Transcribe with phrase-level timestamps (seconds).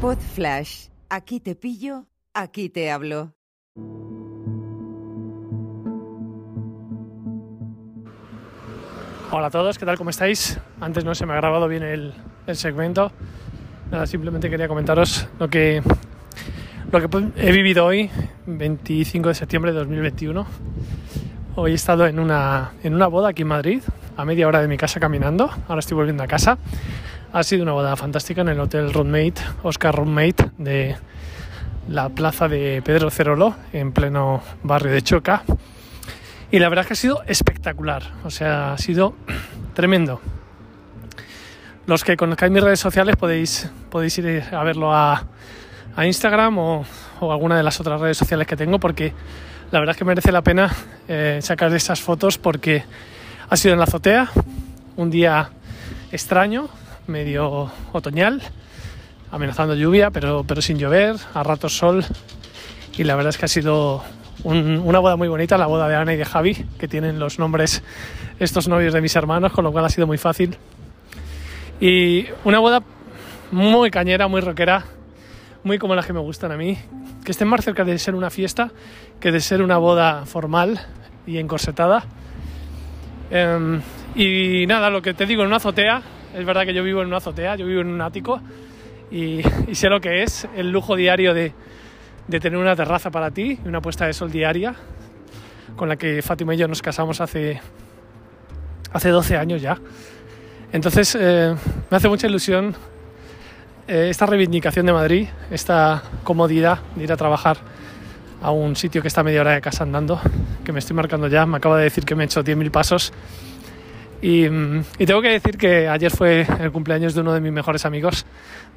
[0.00, 0.86] Pod Flash.
[1.10, 3.34] Aquí te pillo, aquí te hablo.
[9.30, 9.98] Hola a todos, ¿qué tal?
[9.98, 10.58] ¿Cómo estáis?
[10.80, 12.14] Antes no se me ha grabado bien el,
[12.46, 13.12] el segmento.
[13.90, 15.82] Nada, simplemente quería comentaros lo que,
[16.90, 18.10] lo que he vivido hoy,
[18.46, 20.46] 25 de septiembre de 2021.
[21.56, 23.82] Hoy he estado en una, en una boda aquí en Madrid,
[24.16, 25.50] a media hora de mi casa caminando.
[25.68, 26.56] Ahora estoy volviendo a casa.
[27.32, 30.96] Ha sido una boda fantástica en el Hotel Roommate, Oscar Roommate de
[31.88, 35.44] la plaza de Pedro Cerolo, en pleno barrio de Choca.
[36.50, 39.14] Y la verdad es que ha sido espectacular, o sea, ha sido
[39.74, 40.20] tremendo.
[41.86, 45.24] Los que conozcáis mis redes sociales podéis, podéis ir a verlo a,
[46.02, 46.84] Instagram o,
[47.20, 49.12] o, alguna de las otras redes sociales que tengo porque
[49.70, 50.74] la verdad es que merece la pena
[51.06, 52.82] eh, sacar esas fotos porque
[53.48, 54.30] ha sido en la azotea,
[54.96, 55.50] un día
[56.10, 56.68] extraño,
[57.10, 58.40] medio otoñal,
[59.30, 62.04] amenazando lluvia, pero, pero sin llover, a ratos sol
[62.96, 64.02] y la verdad es que ha sido
[64.44, 67.38] un, una boda muy bonita, la boda de Ana y de Javi, que tienen los
[67.38, 67.82] nombres
[68.38, 70.56] estos novios de mis hermanos, con lo cual ha sido muy fácil.
[71.80, 72.82] Y una boda
[73.52, 74.84] muy cañera, muy rockera,
[75.64, 76.78] muy como las que me gustan a mí,
[77.24, 78.70] que estén más cerca de ser una fiesta
[79.20, 80.80] que de ser una boda formal
[81.26, 82.04] y encorsetada.
[83.30, 83.80] Um,
[84.14, 86.02] y nada, lo que te digo, en una azotea,
[86.34, 88.40] es verdad que yo vivo en una azotea, yo vivo en un ático
[89.10, 89.42] y,
[89.72, 91.52] sé lo que es el lujo diario de,
[92.28, 94.74] tener una terraza para ti y una puesta de sol diaria
[95.74, 97.60] con la que Fátima y yo nos casamos hace,
[98.92, 99.78] hace 12 años ya.
[100.72, 101.54] Entonces eh,
[101.90, 102.76] me hace mucha ilusión
[103.88, 107.58] eh, esta reivindicación de Madrid, esta comodidad de ir a trabajar
[108.42, 110.20] a un sitio que está media hora de casa andando,
[110.64, 113.12] que me estoy marcando ya, me acaba de decir que me he hecho 10.000 pasos.
[114.22, 114.48] Y,
[115.06, 118.26] tengo que decir que ayer fue el cumpleaños de uno de mis mejores amigos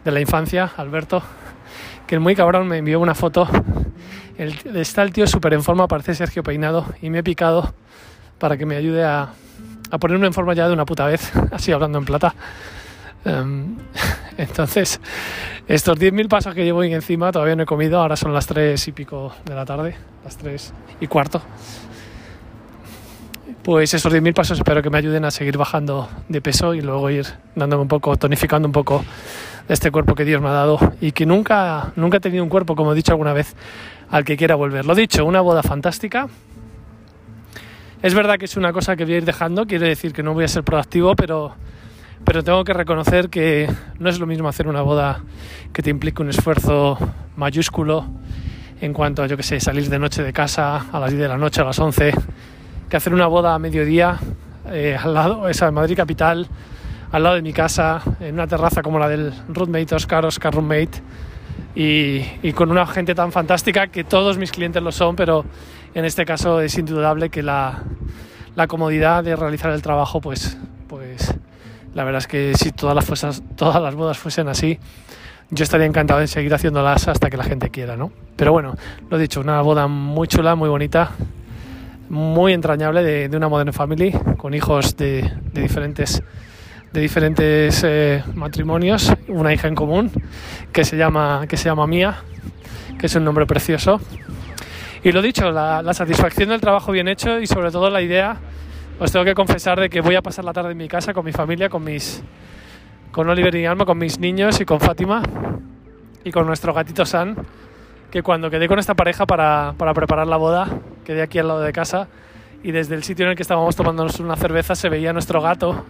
[0.06, 1.22] de la infancia, Alberto,
[2.08, 3.48] que el muy cabrón me envió una foto.
[4.38, 7.74] Está el tío súper en forma, parece Sergio Peinado, y me he picado
[8.40, 9.30] para que me ayude a,
[10.00, 12.34] ponerme en forma ya de una puta vez, así hablando en plata.
[13.26, 13.78] Um,
[14.38, 15.00] entonces,
[15.68, 18.88] estos 10.000 pasos que llevo ahí encima todavía no he comido, ahora son las 3
[18.88, 21.42] y pico de la tarde, las 3 y cuarto.
[23.64, 27.10] Pues esos 10.000 pasos espero que me ayuden a seguir bajando de peso y luego
[27.10, 29.04] ir dándome un poco, tonificando un poco
[29.68, 32.76] este cuerpo que Dios me ha dado y que nunca, nunca he tenido un cuerpo,
[32.76, 33.56] como he dicho alguna vez,
[34.10, 34.86] al que quiera volver.
[34.86, 36.28] Lo dicho, una boda fantástica.
[38.02, 40.34] Es verdad que es una cosa que voy a ir dejando, quiere decir que no
[40.34, 41.56] voy a ser proactivo, pero,
[42.26, 45.24] pero tengo que reconocer que no es lo mismo hacer una boda
[45.72, 46.98] que te implique un esfuerzo
[47.36, 48.06] mayúsculo
[48.82, 51.28] en cuanto a, yo que sé, salir de noche de casa a las 10 de
[51.30, 52.14] la noche, a las 11,
[52.94, 54.20] que hacer una boda a mediodía
[54.70, 56.48] eh, al lado, esa en Madrid capital,
[57.12, 61.02] al lado de mi casa, en una terraza como la del roommate Oscar, Oscar Roommate,
[61.74, 65.44] y, y, con una gente tan fantástica que todos mis clientes lo son, pero
[65.96, 67.82] en este caso es indudable que la,
[68.56, 70.56] la comodidad de realizar el trabajo, pues,
[70.88, 71.34] pues
[71.96, 74.78] la verdad es que si todas las, fuesas, todas las bodas fuesen así,
[75.50, 78.12] yo estaría encantado de seguir haciéndolas hasta que la gente quiera, ¿no?
[78.36, 78.76] Pero bueno,
[79.10, 81.10] lo dicho, una boda muy chula, muy bonita,
[82.14, 86.24] muy entrañable de, de una Modern Family, con hijos de, de diferentes
[86.94, 90.12] de diferentes eh, matrimonios, una hija en común
[90.72, 92.18] que se llama, que se llama Mía,
[93.00, 94.00] que es un nombre precioso.
[95.04, 98.38] Y lo dicho, la, la, satisfacción del trabajo bien hecho y sobre todo la idea,
[99.00, 101.26] os tengo que confesar de que voy a pasar la tarde en mi casa con
[101.26, 102.24] mi familia, con mis
[103.12, 105.24] con Oliver y Alma, con mis niños y con Fátima
[106.24, 107.36] y con nuestro gatito San,
[108.14, 110.68] que cuando quedé con esta pareja para, para preparar la boda,
[111.04, 112.10] quedé aquí al lado de casa
[112.62, 115.84] y desde el sitio en el que estábamos tomándonos una cerveza se veía nuestro gato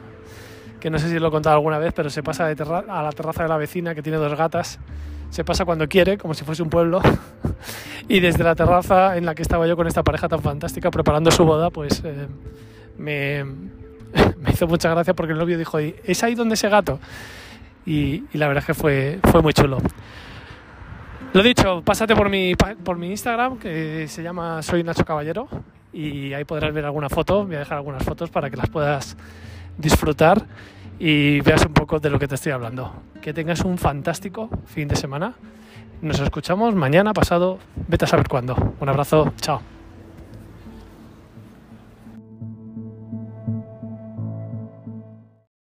[0.80, 3.12] que no sé si lo he contado alguna vez, pero se pasa de a la
[3.12, 4.80] terraza de la vecina que tiene dos gatas.
[5.32, 7.02] Se pasa cuando quiere, como si fuese un pueblo.
[8.08, 11.30] y desde la terraza en la que estaba yo con esta pareja tan fantástica preparando
[11.30, 12.28] su boda, pues eh,
[12.98, 13.44] me,
[14.40, 17.02] me, hizo mucha gracia porque el novio dijo, ¿es ahí donde ese gato?
[17.86, 19.80] Y, y la verdad es que fue, fue muy chulo.
[21.34, 25.48] Lo dicho, pásate por mi, por mi Instagram, que se llama Soy Nacho Caballero,
[25.92, 27.44] y ahí podrás ver alguna foto.
[27.44, 29.18] Voy a dejar algunas fotos para que las puedas
[29.76, 30.46] disfrutar
[31.00, 32.94] y veas un poco de lo que te estoy hablando.
[33.20, 35.34] Que tengas un fantástico fin de semana.
[36.04, 37.58] Nos escuchamos mañana, pasado,
[37.88, 38.76] vete a saber cuándo.
[38.80, 39.60] Un abrazo, chao.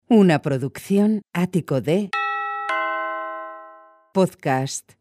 [0.09, 2.11] Una producción ático de
[4.13, 4.95] podcast